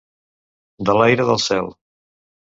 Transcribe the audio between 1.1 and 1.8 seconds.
del cel.